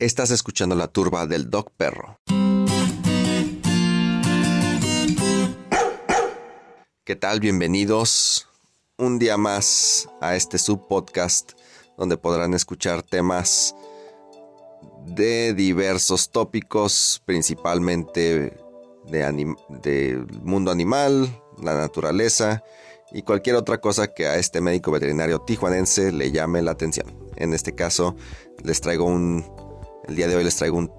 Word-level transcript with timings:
Estás 0.00 0.30
escuchando 0.30 0.76
la 0.76 0.86
turba 0.86 1.26
del 1.26 1.50
Dog 1.50 1.72
Perro. 1.76 2.20
¿Qué 7.04 7.16
tal? 7.16 7.40
Bienvenidos 7.40 8.48
un 8.96 9.18
día 9.18 9.36
más 9.36 10.08
a 10.20 10.36
este 10.36 10.58
subpodcast 10.58 11.54
donde 11.96 12.16
podrán 12.16 12.54
escuchar 12.54 13.02
temas 13.02 13.74
de 15.04 15.52
diversos 15.52 16.30
tópicos, 16.30 17.20
principalmente 17.24 18.56
de 19.04 19.54
del 19.82 20.26
mundo 20.44 20.70
animal, 20.70 21.42
la 21.60 21.74
naturaleza 21.74 22.62
y 23.10 23.22
cualquier 23.22 23.56
otra 23.56 23.80
cosa 23.80 24.14
que 24.14 24.28
a 24.28 24.36
este 24.36 24.60
médico 24.60 24.92
veterinario 24.92 25.40
tijuanense 25.40 26.12
le 26.12 26.30
llame 26.30 26.62
la 26.62 26.70
atención. 26.70 27.18
En 27.34 27.52
este 27.52 27.74
caso, 27.74 28.14
les 28.62 28.80
traigo 28.80 29.04
un. 29.04 29.67
El 30.08 30.16
día 30.16 30.26
de 30.26 30.36
hoy 30.36 30.44
les 30.44 30.56
traigo 30.56 30.78
un 30.78 30.90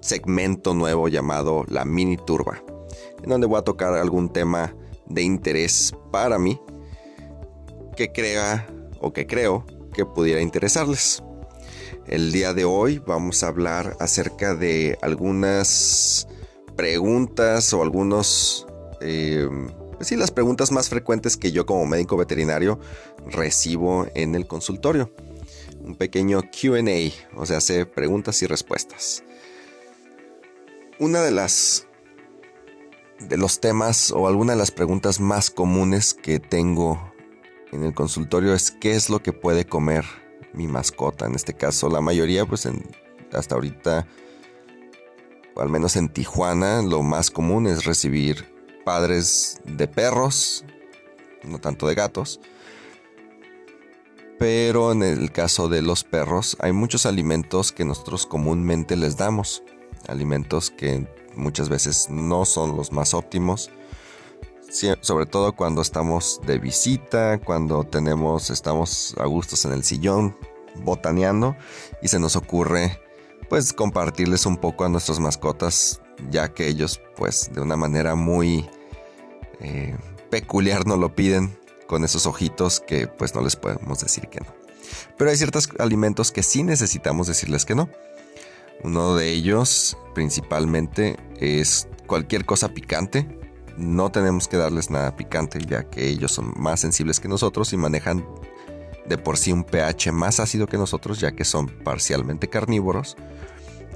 segmento 0.00 0.74
nuevo 0.74 1.08
llamado 1.08 1.64
La 1.68 1.86
Mini 1.86 2.18
Turba, 2.18 2.62
en 3.22 3.30
donde 3.30 3.46
voy 3.46 3.58
a 3.58 3.62
tocar 3.62 3.94
algún 3.94 4.30
tema 4.30 4.76
de 5.06 5.22
interés 5.22 5.94
para 6.12 6.38
mí 6.38 6.60
que 7.96 8.12
crea 8.12 8.66
o 9.00 9.14
que 9.14 9.26
creo 9.26 9.64
que 9.94 10.04
pudiera 10.04 10.42
interesarles. 10.42 11.22
El 12.06 12.30
día 12.30 12.52
de 12.52 12.66
hoy 12.66 12.98
vamos 12.98 13.42
a 13.42 13.48
hablar 13.48 13.96
acerca 14.00 14.54
de 14.54 14.98
algunas 15.00 16.28
preguntas 16.76 17.72
o 17.72 17.82
algunos... 17.82 18.66
Eh, 19.00 19.48
sí, 20.00 20.16
las 20.16 20.30
preguntas 20.30 20.72
más 20.72 20.90
frecuentes 20.90 21.38
que 21.38 21.52
yo 21.52 21.64
como 21.64 21.86
médico 21.86 22.18
veterinario 22.18 22.78
recibo 23.30 24.06
en 24.14 24.34
el 24.34 24.46
consultorio. 24.46 25.10
Un 25.88 25.96
pequeño 25.96 26.42
QA, 26.42 27.10
o 27.34 27.46
sea, 27.46 27.56
hace 27.56 27.86
preguntas 27.86 28.42
y 28.42 28.46
respuestas. 28.46 29.24
Una 30.98 31.22
de 31.22 31.30
las 31.30 31.86
de 33.20 33.38
los 33.38 33.60
temas 33.60 34.10
o 34.10 34.28
alguna 34.28 34.52
de 34.52 34.58
las 34.58 34.70
preguntas 34.70 35.18
más 35.18 35.48
comunes 35.50 36.12
que 36.12 36.40
tengo 36.40 37.12
en 37.72 37.84
el 37.84 37.94
consultorio 37.94 38.52
es 38.52 38.70
qué 38.70 38.92
es 38.92 39.08
lo 39.08 39.22
que 39.22 39.32
puede 39.32 39.64
comer 39.64 40.04
mi 40.52 40.66
mascota. 40.66 41.24
En 41.24 41.34
este 41.34 41.54
caso, 41.54 41.88
la 41.88 42.02
mayoría, 42.02 42.44
pues 42.44 42.68
hasta 43.32 43.54
ahorita, 43.54 44.06
o 45.54 45.62
al 45.62 45.70
menos 45.70 45.96
en 45.96 46.10
Tijuana, 46.10 46.82
lo 46.82 47.02
más 47.02 47.30
común 47.30 47.66
es 47.66 47.86
recibir 47.86 48.54
padres 48.84 49.58
de 49.64 49.88
perros, 49.88 50.66
no 51.44 51.58
tanto 51.58 51.88
de 51.88 51.94
gatos. 51.94 52.40
Pero 54.38 54.92
en 54.92 55.02
el 55.02 55.32
caso 55.32 55.68
de 55.68 55.82
los 55.82 56.04
perros 56.04 56.56
hay 56.60 56.72
muchos 56.72 57.06
alimentos 57.06 57.72
que 57.72 57.84
nosotros 57.84 58.24
comúnmente 58.24 58.96
les 58.96 59.16
damos. 59.16 59.64
Alimentos 60.06 60.70
que 60.70 61.08
muchas 61.34 61.68
veces 61.68 62.08
no 62.08 62.44
son 62.44 62.76
los 62.76 62.92
más 62.92 63.14
óptimos. 63.14 63.70
Sobre 65.00 65.26
todo 65.26 65.56
cuando 65.56 65.82
estamos 65.82 66.40
de 66.46 66.58
visita, 66.58 67.38
cuando 67.38 67.84
tenemos, 67.84 68.50
estamos 68.50 69.14
a 69.18 69.24
gustos 69.24 69.64
en 69.64 69.72
el 69.72 69.82
sillón, 69.82 70.36
botaneando, 70.84 71.56
y 72.02 72.08
se 72.08 72.20
nos 72.20 72.36
ocurre 72.36 73.00
pues 73.48 73.72
compartirles 73.72 74.44
un 74.44 74.58
poco 74.58 74.84
a 74.84 74.90
nuestras 74.90 75.20
mascotas, 75.20 76.02
ya 76.30 76.52
que 76.52 76.68
ellos 76.68 77.00
pues 77.16 77.50
de 77.52 77.62
una 77.62 77.76
manera 77.76 78.14
muy 78.14 78.68
eh, 79.60 79.96
peculiar 80.30 80.86
nos 80.86 80.98
lo 80.98 81.14
piden 81.14 81.58
con 81.88 82.04
esos 82.04 82.26
ojitos 82.26 82.78
que 82.78 83.08
pues 83.08 83.34
no 83.34 83.40
les 83.40 83.56
podemos 83.56 83.98
decir 83.98 84.28
que 84.28 84.40
no. 84.40 84.54
Pero 85.16 85.30
hay 85.30 85.36
ciertos 85.36 85.68
alimentos 85.80 86.30
que 86.30 86.44
sí 86.44 86.62
necesitamos 86.62 87.26
decirles 87.26 87.64
que 87.64 87.74
no. 87.74 87.88
Uno 88.84 89.16
de 89.16 89.30
ellos 89.30 89.96
principalmente 90.14 91.16
es 91.40 91.88
cualquier 92.06 92.44
cosa 92.44 92.68
picante. 92.68 93.26
No 93.76 94.12
tenemos 94.12 94.46
que 94.46 94.56
darles 94.56 94.90
nada 94.90 95.16
picante 95.16 95.58
ya 95.66 95.88
que 95.88 96.08
ellos 96.08 96.32
son 96.32 96.52
más 96.56 96.80
sensibles 96.80 97.18
que 97.18 97.28
nosotros 97.28 97.72
y 97.72 97.76
manejan 97.76 98.24
de 99.06 99.18
por 99.18 99.38
sí 99.38 99.50
un 99.52 99.64
pH 99.64 100.12
más 100.12 100.38
ácido 100.40 100.66
que 100.66 100.76
nosotros 100.76 101.18
ya 101.18 101.32
que 101.32 101.44
son 101.44 101.66
parcialmente 101.68 102.48
carnívoros. 102.48 103.16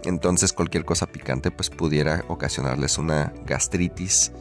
Entonces 0.04 0.52
cualquier 0.52 0.84
cosa 0.84 1.06
picante 1.06 1.50
pues 1.50 1.68
pudiera 1.68 2.24
ocasionarles 2.28 2.98
una 2.98 3.32
gastritis 3.44 4.32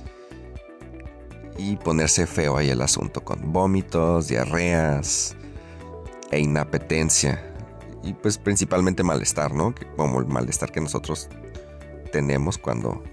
y 1.61 1.75
ponerse 1.75 2.25
feo 2.25 2.57
ahí 2.57 2.69
el 2.71 2.81
asunto 2.81 3.23
con 3.23 3.53
vómitos, 3.53 4.27
diarreas 4.27 5.35
e 6.31 6.39
inapetencia. 6.39 7.53
Y 8.03 8.13
pues 8.13 8.39
principalmente 8.39 9.03
malestar, 9.03 9.53
¿no? 9.53 9.75
Como 9.95 10.19
el 10.19 10.25
malestar 10.25 10.71
que 10.71 10.81
nosotros 10.81 11.29
tenemos 12.11 12.57
cuando 12.57 13.03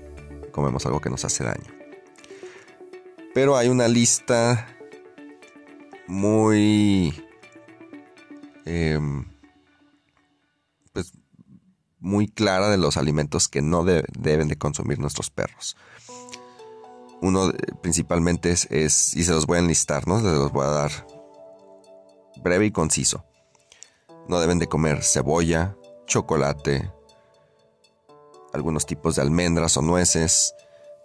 comemos 0.50 0.86
algo 0.86 1.00
que 1.00 1.10
nos 1.10 1.26
hace 1.26 1.44
daño. 1.44 1.70
Pero 3.34 3.56
hay 3.56 3.68
una 3.68 3.86
lista 3.86 4.66
muy... 6.06 7.22
Em, 8.64 9.26
pues 10.94 11.12
muy 12.00 12.28
clara 12.28 12.70
de 12.70 12.78
los 12.78 12.96
alimentos 12.96 13.48
que 13.48 13.60
no 13.60 13.84
deben 13.84 14.48
de 14.48 14.56
consumir 14.56 14.98
nuestros 14.98 15.28
perros. 15.28 15.76
Uno 17.20 17.50
principalmente 17.82 18.50
es, 18.50 18.68
y 19.14 19.24
se 19.24 19.32
los 19.32 19.46
voy 19.46 19.56
a 19.56 19.60
enlistar, 19.60 20.06
¿no? 20.06 20.20
Se 20.20 20.26
los 20.26 20.52
voy 20.52 20.64
a 20.64 20.70
dar 20.70 20.90
breve 22.42 22.66
y 22.66 22.70
conciso. 22.70 23.24
No 24.28 24.40
deben 24.40 24.58
de 24.58 24.68
comer 24.68 25.02
cebolla, 25.02 25.76
chocolate, 26.06 26.92
algunos 28.52 28.86
tipos 28.86 29.16
de 29.16 29.22
almendras 29.22 29.76
o 29.76 29.82
nueces. 29.82 30.54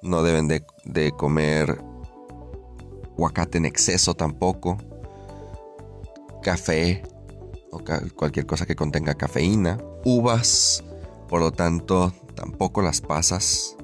No 0.02 0.22
deben 0.22 0.48
de, 0.48 0.66
de 0.86 1.12
comer 1.14 1.82
aguacate 3.14 3.58
en 3.58 3.66
exceso 3.66 4.14
tampoco. 4.14 4.78
Café 6.42 7.04
o 7.72 7.82
cualquier 8.16 8.46
cosa 8.46 8.66
que 8.66 8.76
contenga 8.76 9.16
cafeína. 9.16 9.80
Uvas, 10.04 10.84
por 11.30 11.40
lo 11.40 11.52
tanto, 11.52 12.14
tampoco 12.36 12.82
las 12.82 13.02
pasas 13.02 13.78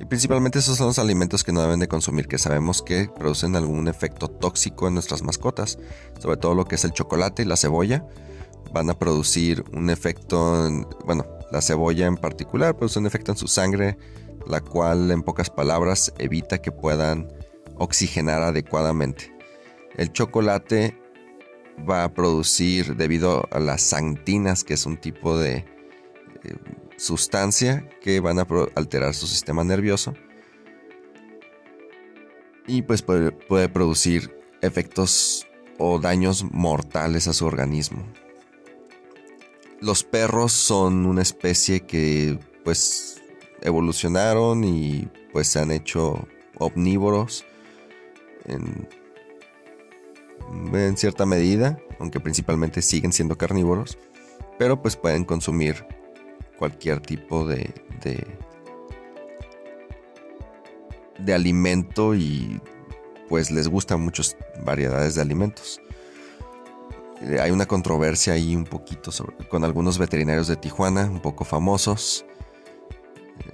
y 0.00 0.06
principalmente 0.06 0.60
esos 0.60 0.78
son 0.78 0.86
los 0.86 0.98
alimentos 0.98 1.44
que 1.44 1.52
no 1.52 1.60
deben 1.60 1.78
de 1.78 1.86
consumir, 1.86 2.26
que 2.26 2.38
sabemos 2.38 2.80
que 2.80 3.10
producen 3.18 3.54
algún 3.54 3.86
efecto 3.86 4.28
tóxico 4.28 4.88
en 4.88 4.94
nuestras 4.94 5.22
mascotas, 5.22 5.78
sobre 6.18 6.38
todo 6.38 6.54
lo 6.54 6.64
que 6.64 6.76
es 6.76 6.84
el 6.84 6.92
chocolate 6.92 7.42
y 7.42 7.44
la 7.44 7.58
cebolla. 7.58 8.06
Van 8.72 8.88
a 8.88 8.98
producir 8.98 9.62
un 9.74 9.90
efecto, 9.90 10.68
bueno, 11.04 11.26
la 11.52 11.60
cebolla 11.60 12.06
en 12.06 12.16
particular 12.16 12.76
produce 12.76 12.98
un 12.98 13.06
efecto 13.06 13.32
en 13.32 13.36
su 13.36 13.46
sangre, 13.46 13.98
la 14.46 14.62
cual 14.62 15.10
en 15.10 15.22
pocas 15.22 15.50
palabras 15.50 16.14
evita 16.16 16.62
que 16.62 16.72
puedan 16.72 17.28
oxigenar 17.76 18.42
adecuadamente. 18.42 19.30
El 19.98 20.12
chocolate 20.12 20.98
va 21.88 22.04
a 22.04 22.14
producir 22.14 22.96
debido 22.96 23.46
a 23.50 23.58
las 23.58 23.82
santinas, 23.82 24.64
que 24.64 24.74
es 24.74 24.86
un 24.86 24.96
tipo 24.96 25.36
de 25.36 25.56
eh, 26.44 26.54
sustancia 27.00 27.88
que 28.02 28.20
van 28.20 28.38
a 28.38 28.46
alterar 28.74 29.14
su 29.14 29.26
sistema 29.26 29.64
nervioso 29.64 30.12
y 32.66 32.82
pues 32.82 33.00
puede, 33.00 33.68
producir 33.70 34.38
efectos 34.60 35.46
o 35.78 35.98
daños 35.98 36.44
mortales 36.52 37.26
a 37.26 37.32
su 37.32 37.46
organismo. 37.46 38.04
Los 39.80 40.04
perros 40.04 40.52
son 40.52 41.06
una 41.06 41.22
especie 41.22 41.80
que 41.80 42.38
pues 42.64 43.22
evolucionaron 43.62 44.62
y 44.62 45.08
pues 45.32 45.48
se 45.48 45.58
han 45.58 45.70
hecho 45.70 46.28
omnívoros 46.58 47.46
en, 48.44 48.86
cierta 50.98 51.24
medida, 51.24 51.78
aunque 51.98 52.20
principalmente 52.20 52.82
siguen 52.82 53.14
siendo 53.14 53.38
carnívoros, 53.38 53.96
pero 54.58 54.82
pues 54.82 54.96
pueden 54.96 55.24
consumir 55.24 55.86
cualquier 56.60 57.00
tipo 57.00 57.46
de, 57.46 57.72
de, 61.18 61.34
alimento 61.34 62.14
y 62.14 62.60
pues 63.30 63.50
les 63.50 63.66
gustan 63.66 64.02
muchas 64.02 64.36
variedades 64.62 65.14
de 65.14 65.22
alimentos. 65.22 65.80
Eh, 67.22 67.40
hay 67.40 67.50
una 67.50 67.64
controversia 67.66 68.34
ahí 68.34 68.54
un 68.54 68.64
poquito 68.64 69.10
con 69.48 69.64
algunos 69.64 69.96
veterinarios 69.96 70.48
de 70.48 70.56
Tijuana, 70.56 71.04
un 71.06 71.20
poco 71.20 71.46
famosos, 71.46 72.26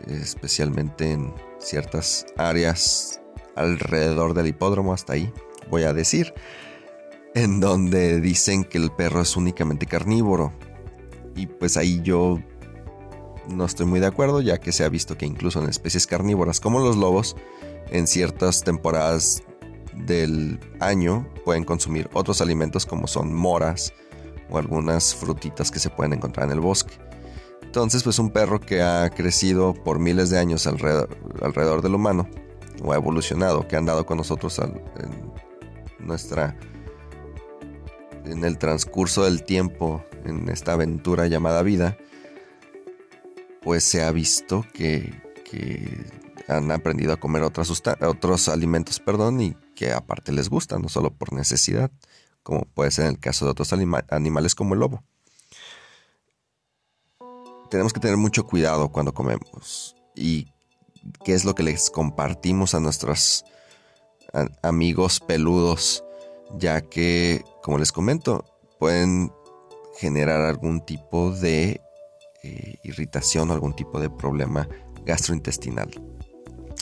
eh, 0.09 0.19
especialmente 0.21 1.13
en 1.13 1.33
ciertas 1.61 2.27
áreas 2.37 3.21
alrededor 3.55 4.35
del 4.35 4.49
hipódromo, 4.49 4.93
hasta 4.93 5.13
ahí 5.13 5.33
voy 5.71 5.85
a 5.85 5.93
decir, 5.93 6.35
en 7.35 7.61
donde 7.61 8.21
dicen 8.21 8.65
que 8.65 8.79
el 8.79 8.91
perro 8.91 9.21
es 9.21 9.37
únicamente 9.37 9.87
carnívoro. 9.87 10.53
Y 11.37 11.47
pues 11.47 11.77
ahí 11.77 12.01
yo 12.03 12.41
no 13.49 13.65
estoy 13.65 13.87
muy 13.87 14.01
de 14.01 14.07
acuerdo, 14.07 14.41
ya 14.41 14.59
que 14.59 14.73
se 14.73 14.85
ha 14.85 14.89
visto 14.89 15.17
que 15.17 15.27
incluso 15.27 15.63
en 15.63 15.69
especies 15.69 16.07
carnívoras 16.07 16.61
como 16.61 16.81
los 16.81 16.97
lobos, 16.97 17.37
en 17.91 18.07
ciertas 18.07 18.63
temporadas 18.63 19.43
del 19.95 20.59
año 20.81 21.27
pueden 21.45 21.65
consumir 21.65 22.11
otros 22.13 22.41
alimentos 22.41 22.85
como 22.85 23.07
son 23.07 23.33
moras 23.33 23.93
o 24.51 24.59
algunas 24.59 25.15
frutitas 25.15 25.71
que 25.71 25.79
se 25.79 25.91
pueden 25.91 26.13
encontrar 26.13 26.47
en 26.47 26.53
el 26.53 26.61
bosque. 26.61 26.95
Entonces, 27.63 28.03
pues 28.03 28.19
un 28.19 28.31
perro 28.31 28.61
que 28.61 28.83
ha 28.83 29.11
crecido 29.11 29.75
por 29.75 29.99
miles 29.99 30.31
de 30.31 30.39
años 30.39 30.67
alrededor, 30.67 31.83
del 31.83 31.95
humano, 31.95 32.29
o 32.83 32.93
ha 32.93 32.97
evolucionado, 32.97 33.67
que 33.69 33.77
ha 33.77 33.79
andado 33.79 34.07
con 34.07 34.19
nosotros 34.19 34.59
en 34.59 35.33
nuestra 35.99 36.57
en 38.25 38.45
el 38.45 38.59
transcurso 38.59 39.25
del 39.25 39.45
tiempo 39.45 40.05
en 40.25 40.49
esta 40.49 40.73
aventura 40.73 41.27
llamada 41.27 41.63
vida, 41.63 41.97
pues 43.67 43.83
se 43.83 44.05
ha 44.05 44.13
visto 44.13 44.65
que, 44.73 45.13
han 46.47 46.71
aprendido 46.71 47.13
a 47.13 47.17
comer 47.17 47.43
otros 47.43 48.49
alimentos, 48.49 49.01
perdón, 49.01 49.41
y 49.41 49.57
que 49.75 49.93
aparte 49.93 50.31
les 50.31 50.49
gustan, 50.49 50.83
no 50.83 50.89
solo 50.89 51.11
por 51.11 51.33
necesidad, 51.33 51.91
como 52.45 52.63
puede 52.63 52.93
ser 52.93 53.07
en 53.07 53.11
el 53.11 53.19
caso 53.19 53.45
de 53.45 53.51
otros 53.51 53.73
animales 53.73 54.55
como 54.55 54.75
el 54.75 54.81
lobo. 54.81 55.03
Tenemos 57.69 57.93
que 57.93 57.99
tener 57.99 58.17
mucho 58.17 58.47
cuidado 58.47 58.93
cuando 58.93 59.13
comemos 59.13 59.97
y 60.15 60.47
qué 61.25 61.35
es 61.35 61.45
lo 61.45 61.57
que 61.57 61.65
les 61.65 61.91
compartimos 61.91 62.73
a 62.73 62.79
nuestros 62.79 63.45
amigos 64.63 65.19
peludos, 65.19 66.05
ya 66.57 66.83
que, 66.83 67.45
como 67.65 67.79
les 67.79 67.91
comento, 67.91 68.45
pueden 68.79 69.33
generar 69.99 70.43
algún 70.43 70.87
tipo 70.87 71.33
de 71.33 71.81
eh, 72.47 72.79
irritación 72.85 73.51
o 73.51 73.55
algún 73.55 73.75
tipo 73.75 73.99
de 74.01 74.09
problema 74.09 74.69
gastrointestinal. 75.05 75.91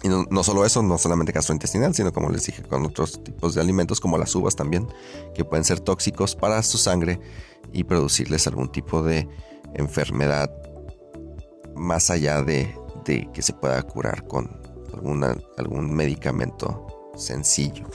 Y 0.03 0.09
no, 0.09 0.43
solo 0.43 0.67
eso, 0.67 0.83
no 0.83 0.99
solamente 0.99 1.33
gastrointestinal, 1.33 1.95
sino 1.95 2.13
como 2.13 2.29
les 2.29 2.45
dije, 2.45 2.63
con 2.63 2.85
otros 2.85 3.25
tipos 3.25 3.55
de 3.55 3.63
alimentos 3.63 4.01
como 4.01 4.19
las 4.19 4.35
uvas 4.35 4.55
también, 4.55 4.87
que 5.35 5.47
pueden 5.47 5.65
ser 5.65 5.81
tóxicos 5.81 6.37
para 6.37 6.63
su 6.63 6.77
sangre 6.77 7.19
y 7.73 7.85
producirles 7.85 8.47
algún 8.47 8.71
tipo 8.71 9.03
de 9.03 9.27
enfermedad 9.75 10.51
más 11.75 12.11
allá 12.11 12.43
de, 12.43 12.77
que 13.05 13.41
se 13.41 13.55
pueda 13.55 13.83
curar 13.83 14.27
con 14.27 14.51
algún 15.57 15.95
medicamento 15.95 17.11
sencillo. 17.17 17.89